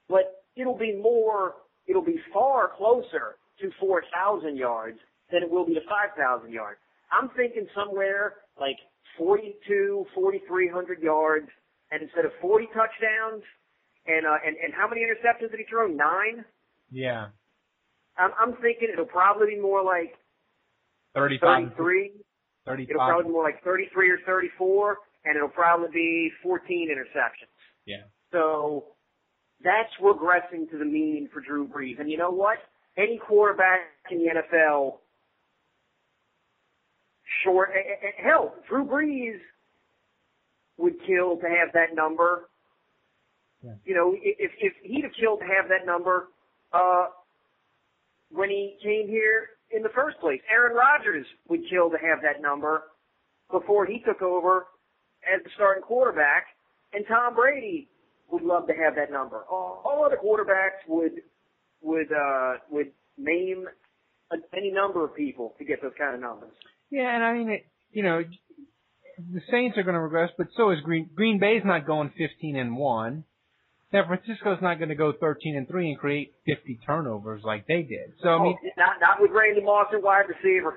[0.09, 1.54] but it'll be more,
[1.87, 4.98] it'll be far closer to 4,000 yards
[5.31, 6.78] than it will be to 5,000 yards.
[7.12, 8.76] I'm thinking somewhere like
[9.16, 11.48] 42, 4,300 yards,
[11.90, 13.42] and instead of 40 touchdowns,
[14.07, 15.87] and uh, and and how many interceptions did he throw?
[15.87, 16.44] Nine.
[16.90, 17.28] Yeah.
[18.18, 20.14] I'm, I'm thinking it'll probably be more like
[21.14, 21.70] 35.
[21.76, 22.12] 33.
[22.66, 22.90] 35.
[22.90, 27.48] It'll probably be more like 33 or 34, and it'll probably be 14 interceptions.
[27.87, 28.02] Yeah.
[28.33, 28.85] So
[29.62, 31.98] that's regressing to the mean for Drew Brees.
[32.00, 32.59] And you know what?
[32.96, 34.98] Any quarterback in the NFL,
[37.44, 39.38] short, eh, eh, eh, hell, Drew Brees
[40.76, 42.48] would kill to have that number.
[43.62, 43.72] Yeah.
[43.85, 46.28] You know, if if he'd have killed to have that number,
[46.72, 47.07] uh,
[48.30, 52.40] when he came here in the first place, Aaron Rodgers would kill to have that
[52.40, 52.82] number
[53.50, 54.66] before he took over
[55.24, 56.46] as the starting quarterback,
[56.92, 57.88] and Tom Brady
[58.30, 59.44] would love to have that number.
[59.50, 61.22] All, other quarterbacks would
[61.82, 63.66] would uh, would name
[64.56, 66.52] any number of people to get those kind of numbers.
[66.90, 68.22] Yeah, and I mean, it, you know,
[69.18, 71.10] the Saints are going to regress, but so is Green.
[71.14, 73.24] Green Bay's not going 15 and one.
[73.90, 77.83] San Francisco's not going to go 13 and three and create 50 turnovers like they
[77.83, 78.12] did.
[78.22, 80.77] So I mean, oh, not not with Randy Moss at wide receiver.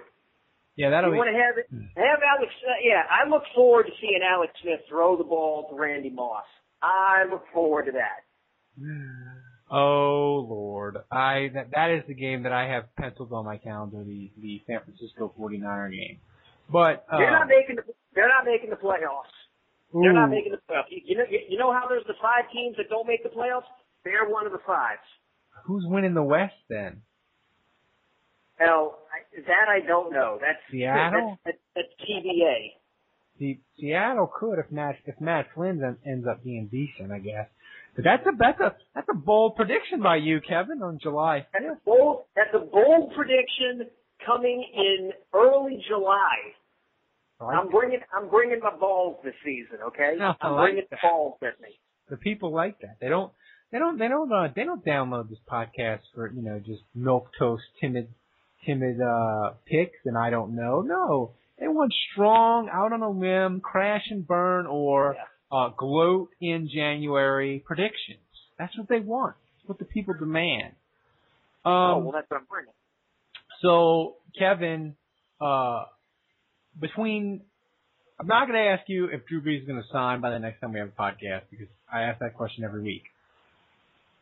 [0.78, 1.18] yeah, that'll You be.
[1.18, 1.68] want to have it?
[1.98, 2.54] Have Alex?
[2.66, 6.46] Uh, yeah, I look forward to seeing Alex Smith throw the ball to Randy Moss.
[6.82, 8.24] I look forward to that.
[9.74, 14.04] Oh Lord, I that that is the game that I have penciled on my calendar,
[14.04, 16.20] the the San Francisco 49er game.
[16.70, 19.32] But uh, They're not making the they're not making the playoffs.
[19.94, 20.90] They're not making the playoffs.
[20.90, 23.68] You, you know you, know how there's the five teams that don't make the playoffs.
[24.04, 25.04] They're one of the fives.
[25.66, 27.02] who's winning the West then?
[28.56, 30.38] Hell, I, that I don't know.
[30.40, 31.38] That's Seattle?
[31.46, 32.78] That's, that's, that's TBA.
[33.40, 37.48] See, Seattle could if Matt if Matt Flynn ends up being decent, I guess.
[37.96, 41.66] But that's a that's a that's a bold prediction by you, Kevin, on July That's
[41.66, 41.82] fifth.
[41.82, 42.24] a bold.
[42.36, 43.90] That's a bold prediction
[44.26, 46.54] coming in early July.
[47.48, 49.78] I'm bringing I'm bringing my balls this season.
[49.88, 51.00] Okay, No, I'm like bringing that.
[51.02, 51.70] balls with me.
[52.10, 52.98] The people like that.
[53.00, 53.32] They don't
[53.72, 57.30] they don't they don't uh, they don't download this podcast for you know just milk
[57.40, 58.10] toast timid
[58.66, 60.82] timid uh picks and I don't know.
[60.82, 65.16] No, they want strong out on a limb, crash and burn, or
[65.52, 68.20] uh gloat in January predictions.
[68.60, 69.36] That's what they want.
[69.58, 70.74] That's what the people demand.
[71.64, 72.74] Um, oh well, that's what I'm bringing.
[73.62, 74.96] So, Kevin,
[75.40, 75.84] uh,
[76.80, 77.42] between,
[78.20, 80.40] I'm not going to ask you if Drew Brees is going to sign by the
[80.40, 83.04] next time we have a podcast because I ask that question every week.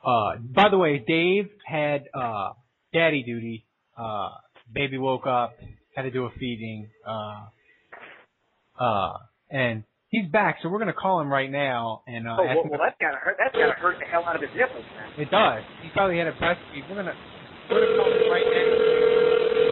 [0.06, 2.54] Uh, by the way, Dave had, uh,
[2.94, 3.66] daddy duty.
[3.98, 4.30] Uh,
[4.74, 5.56] baby woke up,
[5.96, 7.48] had to do a feeding, uh,
[8.80, 9.14] uh,
[9.52, 12.64] and he's back, so we're going to call him right now and, uh, Oh well,
[12.72, 13.36] well that's gotta hurt.
[13.38, 15.20] That's gotta hurt the hell out of his nipples, man.
[15.20, 15.64] it does.
[15.84, 16.88] He probably had a breastfeed.
[16.90, 17.14] We're gonna
[17.70, 19.72] we're gonna call him right now.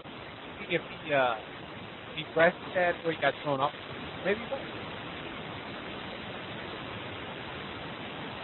[0.68, 1.14] See if he
[2.18, 3.76] he breastfed or he got thrown up.
[4.24, 4.60] Maybe both.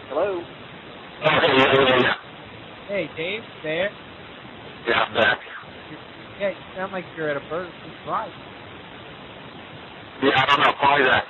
[0.08, 0.46] Hello.
[2.88, 3.96] Hey Dave, there?
[4.88, 5.40] Yeah, I'm back.
[6.38, 7.74] Yeah, you sound like you're at a bird
[8.06, 8.36] right.
[10.22, 10.74] Yeah, I don't know.
[10.80, 11.26] Call that.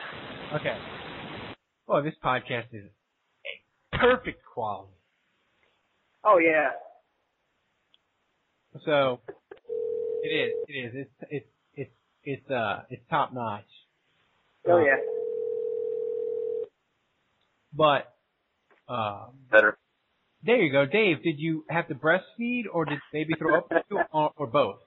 [0.56, 0.78] Okay.
[1.88, 2.90] Well, this podcast is
[3.94, 4.92] a perfect quality.
[6.26, 6.72] Oh yeah.
[8.86, 9.20] So
[10.24, 10.54] it is.
[10.68, 10.92] It is.
[10.96, 11.53] It's it's
[12.24, 13.66] it's uh it's top notch.
[14.68, 14.98] Oh yeah.
[17.74, 18.14] But
[18.88, 19.78] uh Better.
[20.46, 21.24] There you go, Dave.
[21.24, 23.72] Did you have to breastfeed, or did baby throw up,
[24.12, 24.80] or, or both?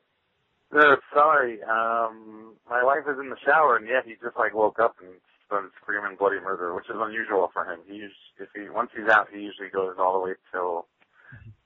[0.70, 1.62] Uh, sorry.
[1.62, 5.14] Um, my wife is in the shower, and yeah, he just like woke up and
[5.46, 7.80] started screaming bloody murder, which is unusual for him.
[7.88, 10.88] He us- if he once he's out, he usually goes all the way till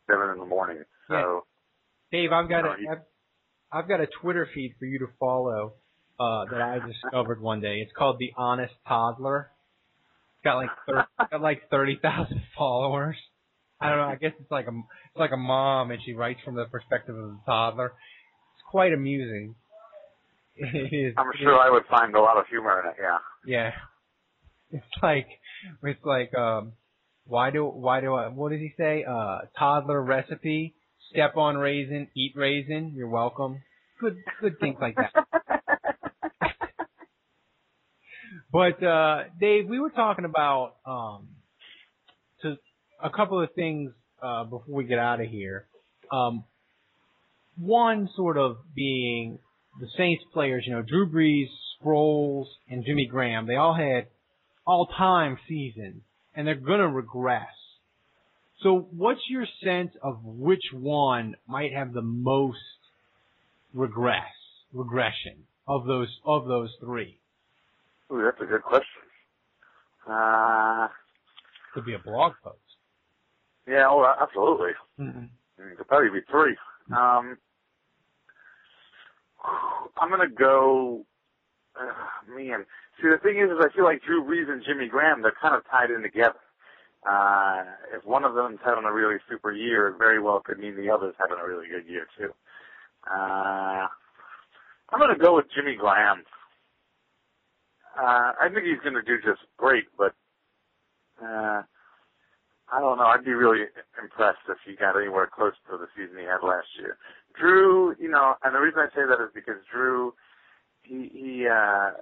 [0.09, 0.85] seven in the morning.
[1.09, 1.47] So
[2.13, 3.03] Dave, I've got No, you- I've,
[3.73, 5.75] I've got a Twitter feed for you to follow
[6.19, 7.77] uh, that I discovered one day.
[7.77, 9.51] It's called the Honest Toddler.
[10.37, 11.01] It's got like 30,
[11.31, 13.17] got like thirty thousand followers.
[13.81, 14.05] I don't know.
[14.05, 17.17] I guess it's like a it's like a mom, and she writes from the perspective
[17.17, 17.87] of the toddler.
[17.87, 19.55] It's quite amusing.
[20.63, 21.15] It is.
[21.17, 22.97] I'm sure I would find a lot of humor in it.
[23.01, 23.19] Yeah.
[23.47, 23.71] Yeah.
[24.73, 25.27] It's like
[25.83, 26.75] it's like um
[27.27, 29.05] why do why do I what did he say?
[29.09, 30.75] Uh toddler recipe,
[31.11, 33.63] step on raisin, eat raisin, you're welcome.
[34.01, 35.13] Good good things like that.
[38.53, 41.29] But uh Dave, we were talking about um
[42.43, 42.57] to
[43.03, 43.93] a couple of things
[44.23, 45.67] uh before we get out of here.
[46.11, 46.45] Um
[47.57, 49.39] One sort of being
[49.81, 51.47] the Saints players, you know, Drew Brees,
[51.81, 54.09] Sproles, and Jimmy Graham, they all had
[54.67, 56.03] all-time seasons,
[56.35, 57.49] and they're gonna regress.
[58.63, 62.59] So what's your sense of which one might have the most
[63.73, 64.25] regress,
[64.73, 67.19] regression of those, of those three?
[68.13, 68.87] Ooh, that's a good question.
[70.07, 70.89] Uh,
[71.75, 72.59] Could be a blog post.
[73.67, 74.73] yeah, oh, absolutely.
[74.99, 75.25] Mm-hmm.
[75.73, 76.57] It could probably be three.
[76.97, 77.37] Um,
[80.01, 81.05] I'm gonna go.
[81.79, 82.65] Uh, man,
[83.01, 85.55] see the thing is, is I feel like Drew Brees and Jimmy Graham they're kind
[85.55, 86.35] of tied in together.
[87.09, 87.65] Uh,
[87.97, 90.91] if one of them's having a really super year, it very well could mean the
[90.91, 92.31] other's having a really good year too.
[93.11, 93.87] Uh,
[94.91, 96.25] I'm gonna go with Jimmy Graham.
[97.99, 100.15] Uh, I think he's gonna do just great, but
[101.23, 101.63] uh,
[102.73, 103.07] I don't know.
[103.07, 103.65] I'd be really
[104.01, 106.99] impressed if he got anywhere close to the season he had last year.
[107.39, 110.13] Drew, you know, and the reason I say that is because Drew,
[110.83, 111.93] he he uh,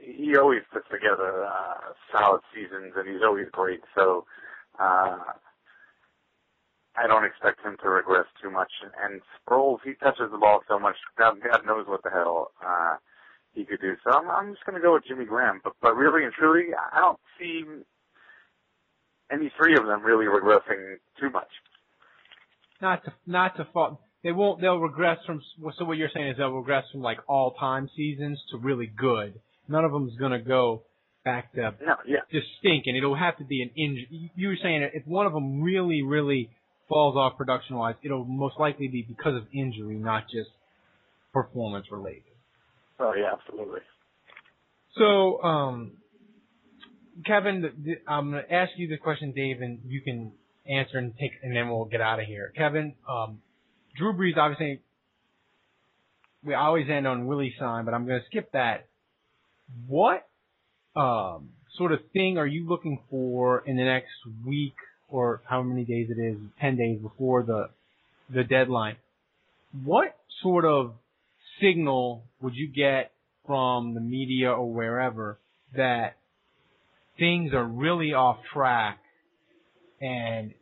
[0.00, 3.80] he always puts together uh, solid seasons, and he's always great.
[3.96, 4.24] So
[4.78, 5.18] uh,
[6.96, 8.70] I don't expect him to regress too much.
[9.02, 10.96] And Sproles, he touches the ball so much.
[11.18, 12.96] God, God knows what the hell uh,
[13.52, 13.94] he could do.
[14.04, 15.60] So I'm, I'm just going to go with Jimmy Graham.
[15.62, 17.64] But but really and truly, I don't see
[19.30, 21.48] any three of them really regressing too much.
[22.80, 24.00] Not to, not to fault.
[24.22, 25.40] They won't, they'll regress from,
[25.78, 29.40] so what you're saying is they'll regress from like all-time seasons to really good.
[29.68, 30.82] None of them is gonna go
[31.24, 32.20] back to No, yeah.
[32.30, 32.96] just stinking.
[32.96, 34.30] It'll have to be an injury.
[34.36, 36.50] You were saying if one of them really, really
[36.88, 40.50] falls off production-wise, it'll most likely be because of injury, not just
[41.32, 42.22] performance-related.
[43.00, 43.80] Oh yeah, absolutely.
[44.96, 45.92] So, um,
[47.24, 50.32] Kevin, I'm going to ask you the question, Dave, and you can
[50.68, 52.52] answer and take, and then we'll get out of here.
[52.56, 53.40] Kevin, um,
[53.96, 54.80] Drew Brees, obviously,
[56.44, 58.86] we always end on Willie sign, but I'm going to skip that.
[59.86, 60.26] What
[60.94, 64.14] um, sort of thing are you looking for in the next
[64.44, 64.74] week
[65.08, 67.70] or how many days it is, 10 days before the
[68.28, 68.96] the deadline?
[69.84, 70.94] What sort of
[71.60, 73.12] signal would you get
[73.46, 75.38] from the media or wherever
[75.76, 76.16] that
[77.18, 78.98] things are really off track
[80.00, 80.52] and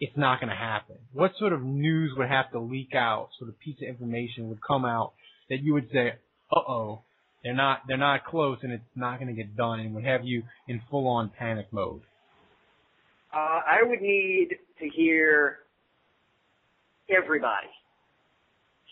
[0.00, 0.96] it's not going to happen?
[1.12, 4.60] What sort of news would have to leak out, sort of piece of information would
[4.66, 5.12] come out
[5.48, 6.12] that you would say,
[6.52, 7.02] "Uh-oh,
[7.42, 10.24] they're not they're not close and it's not going to get done," and would have
[10.24, 12.02] you in full on panic mode?
[13.32, 15.58] Uh, I would need to hear
[17.10, 17.68] everybody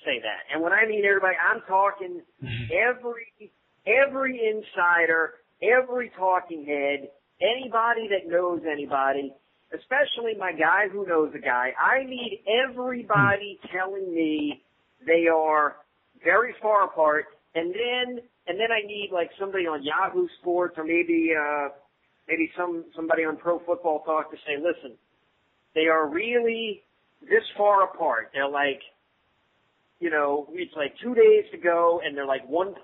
[0.05, 0.53] say that.
[0.53, 2.23] And when I mean everybody, I'm talking
[2.71, 3.53] every
[3.87, 7.09] every insider, every talking head,
[7.41, 9.35] anybody that knows anybody,
[9.75, 11.73] especially my guy who knows a guy.
[11.79, 14.63] I need everybody telling me
[15.07, 15.77] they are
[16.25, 20.85] very far apart, and then and then I need like somebody on Yahoo Sports or
[20.85, 21.69] maybe uh,
[22.29, 24.97] maybe some somebody on Pro Football Talk to say, listen,
[25.75, 26.83] they are really
[27.23, 28.31] this far apart.
[28.33, 28.81] They're like
[29.99, 32.77] you know, it's like two days to go and they're like $1.7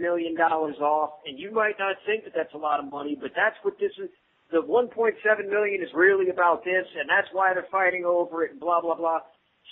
[0.00, 3.56] million off and you might not think that that's a lot of money, but that's
[3.62, 4.10] what this is.
[4.50, 5.14] The 1.7
[5.48, 8.96] million is really about this and that's why they're fighting over it and blah, blah,
[8.96, 9.20] blah.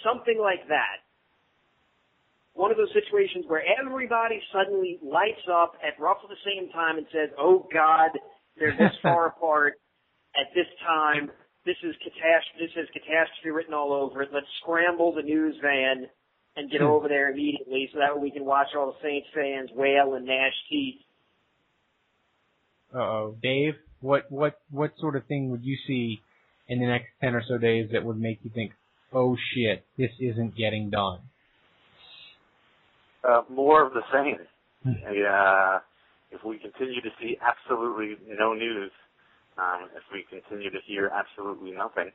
[0.07, 1.03] Something like that.
[2.59, 7.07] One of those situations where everybody suddenly lights up at roughly the same time and
[7.13, 8.11] says, oh God,
[8.59, 9.75] they're this far apart
[10.35, 11.31] at this time.
[11.65, 14.31] This is catastrophe, this is catastrophe written all over it.
[14.35, 16.09] Let's scramble the news van
[16.57, 19.71] and get over there immediately so that way we can watch all the Saints fans
[19.73, 20.99] wail and gnash teeth.
[22.93, 26.19] Uh oh, Dave, what what what sort of thing would you see
[26.67, 28.73] in the next ten or so days that would make you think,
[29.13, 31.21] oh shit, this isn't getting done?
[33.25, 34.39] Uh, more of the same.
[34.87, 35.79] uh,
[36.31, 38.93] if we continue to see absolutely no news,
[39.57, 42.11] um, if we continue to hear absolutely nothing,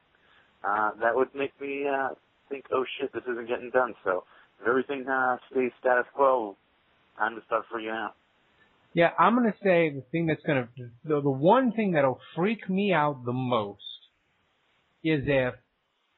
[0.64, 2.10] uh, that would make me uh,
[2.50, 3.94] think, oh shit, this isn't getting done.
[4.04, 4.24] So
[4.62, 6.56] if everything uh, stays status quo,
[7.18, 8.16] time to start freaking out.
[8.94, 10.70] Yeah, I'm gonna say the thing that's gonna
[11.04, 13.82] the the one thing that'll freak me out the most
[15.04, 15.56] is if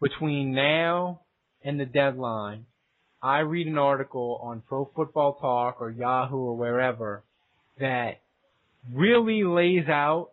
[0.02, 1.22] between now
[1.64, 2.66] and the deadline,
[3.26, 7.24] I read an article on Pro Football Talk or Yahoo or wherever
[7.80, 8.22] that
[8.94, 10.30] really lays out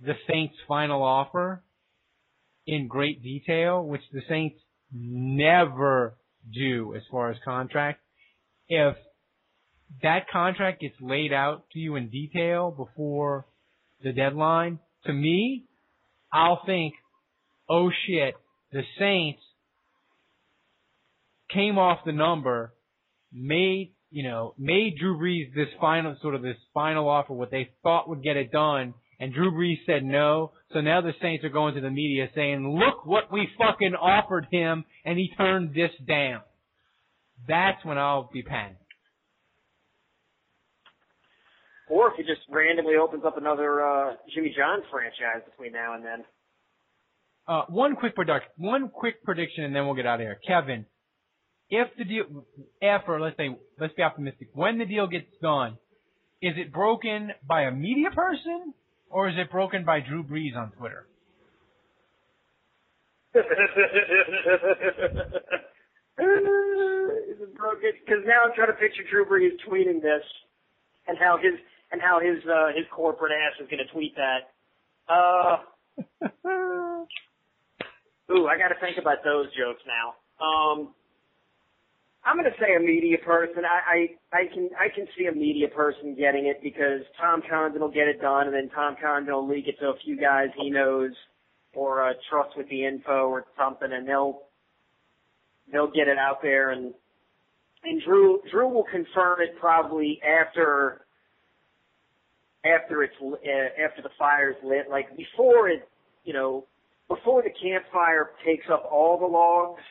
[0.00, 1.64] the Saints' final offer
[2.64, 4.54] in great detail, which the Saints
[4.92, 6.14] never
[6.54, 7.98] do as far as contract.
[8.68, 8.94] If
[10.00, 13.46] that contract gets laid out to you in detail before
[14.00, 15.64] the deadline, to me,
[16.32, 16.94] I'll think,
[17.68, 18.36] oh shit,
[18.70, 19.42] the Saints
[21.52, 22.74] came off the number,
[23.32, 27.70] made you know made Drew Brees this final sort of this final offer, what they
[27.82, 30.52] thought would get it done, and Drew Brees said no.
[30.72, 34.46] So now the Saints are going to the media saying, "Look what we fucking offered
[34.50, 36.42] him, and he turned this down."
[37.46, 38.80] That's when I'll be panicked.
[41.88, 46.04] Or if he just randomly opens up another uh, Jimmy John franchise between now and
[46.04, 46.24] then.
[47.46, 50.40] Uh, one quick production, one quick prediction, and then we'll get out of here.
[50.46, 50.86] Kevin,
[51.74, 52.24] if the deal,
[52.80, 55.78] if or let's say, let's be optimistic, when the deal gets done,
[56.40, 58.74] is it broken by a media person
[59.10, 61.06] or is it broken by Drew Brees on Twitter?
[63.34, 63.42] is
[67.40, 67.90] it broken?
[68.04, 70.22] Because now I'm trying to picture Drew Brees tweeting this,
[71.08, 71.54] and how his
[71.90, 74.52] and how his uh, his corporate ass is going to tweet that.
[75.08, 75.56] Uh,
[78.30, 80.14] ooh, I got to think about those jokes now.
[80.44, 80.94] Um,
[82.24, 83.64] I'm going to say a media person.
[83.64, 87.82] I, I I can I can see a media person getting it because Tom Condon
[87.82, 90.48] will get it done, and then Tom Condon will leak it to a few guys
[90.58, 91.10] he knows
[91.74, 94.42] or uh, trust with the info or something, and they'll
[95.70, 96.94] they'll get it out there, and
[97.84, 101.04] and Drew Drew will confirm it probably after
[102.64, 105.86] after it's uh, after the fire's lit, like before it,
[106.24, 106.64] you know,
[107.08, 109.82] before the campfire takes up all the logs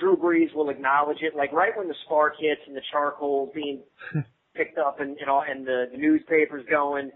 [0.00, 3.82] Drew Brees will acknowledge it, like right when the spark hits and the charcoal being
[4.56, 7.10] picked up and you know and the, the newspapers going.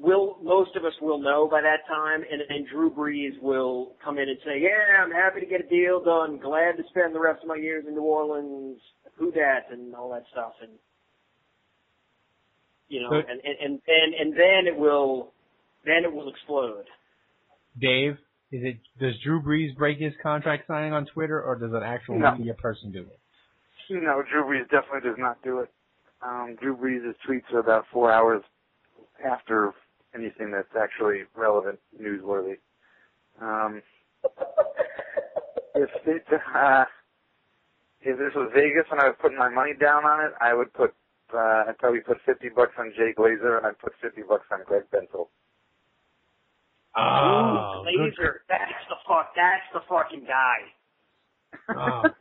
[0.00, 4.16] Will most of us will know by that time, and then Drew Brees will come
[4.18, 6.38] in and say, "Yeah, I'm happy to get a deal done.
[6.38, 8.78] Glad to spend the rest of my years in New Orleans.
[9.16, 10.70] Who dat and all that stuff." And
[12.88, 15.32] you know, and and and then and then it will,
[15.84, 16.84] then it will explode.
[17.80, 18.18] Dave,
[18.50, 22.18] is it does Drew Brees break his contract signing on Twitter, or does an actual
[22.18, 22.32] No.
[22.32, 23.20] media person do it?
[23.90, 25.70] No, Drew Brees definitely does not do it.
[26.22, 28.42] Um, Drew Brees' tweets are about four hours
[29.24, 29.72] after
[30.14, 32.58] anything that's actually relevant, newsworthy.
[33.40, 33.82] Um,
[35.74, 36.84] if it, uh,
[38.00, 40.72] if this was Vegas and I was putting my money down on it, I would
[40.72, 40.94] put
[41.32, 44.60] uh, I'd probably put fifty bucks on Jay Glazer and I'd put fifty bucks on
[44.66, 45.28] Greg Bensel.
[46.98, 49.30] Oh, Ooh, Glazer, that's the fuck.
[49.36, 50.58] That's the fucking guy.
[51.76, 52.02] Oh.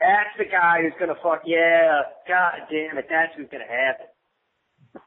[0.00, 1.42] That's the guy who's gonna fuck.
[1.46, 5.00] Yeah, god damn it, that's who's gonna have it.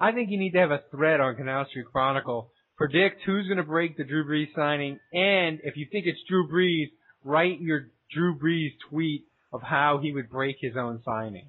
[0.00, 2.50] I think you need to have a thread on Canal Street Chronicle.
[2.76, 6.48] Predict who's going to break the Drew Brees signing, and if you think it's Drew
[6.48, 6.86] Brees,
[7.24, 11.44] write your Drew Brees tweet of how he would break his own signing.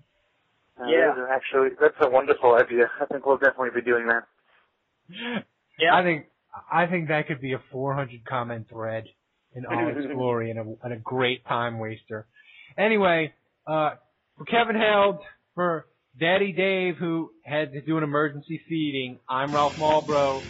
[0.80, 1.14] Uh, Yeah.
[1.16, 2.92] that is Actually, that's a wonderful idea.
[3.00, 4.26] I think we'll definitely be doing that.
[5.80, 5.96] Yeah.
[5.96, 6.26] I think
[6.72, 9.06] I think that could be a 400 comment thread
[9.56, 12.28] in all its glory and a, and a great time waster.
[12.78, 13.34] Anyway,
[13.68, 13.92] uh,
[14.38, 15.20] for Kevin Held,
[15.56, 15.86] for
[16.20, 20.42] Daddy Dave, who had to do an emergency feeding, I'm Ralph Marlboro.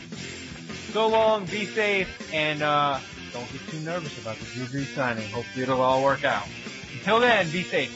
[0.92, 3.00] So long, be safe, and uh,
[3.32, 5.30] don't get too nervous about the Drew Brees signing.
[5.30, 6.48] Hopefully it'll all work out.
[6.94, 7.96] Until then, be safe,